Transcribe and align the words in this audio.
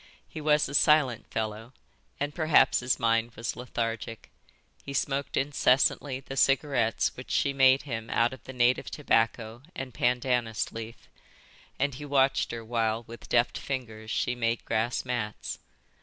He 0.27 0.41
was 0.41 0.67
a 0.67 0.73
silent 0.73 1.27
fellow, 1.29 1.73
and 2.19 2.33
perhaps 2.33 2.79
his 2.79 2.99
mind 2.99 3.33
was 3.35 3.55
lethargic. 3.55 4.31
He 4.83 4.93
smoked 4.93 5.37
incessantly 5.37 6.19
the 6.21 6.35
cigarettes 6.35 7.15
which 7.15 7.29
she 7.29 7.53
made 7.53 7.83
him 7.83 8.09
out 8.09 8.33
of 8.33 8.43
the 8.45 8.51
native 8.51 8.89
tobacco 8.89 9.61
and 9.75 9.93
pandanus 9.93 10.71
leaf, 10.71 11.07
and 11.77 11.93
he 11.93 12.05
watched 12.05 12.49
her 12.51 12.65
while 12.65 13.03
with 13.03 13.29
deft 13.29 13.59
fingers 13.59 14.09
she 14.09 14.33
made 14.33 14.65
grass 14.65 15.05
mats. 15.05 15.59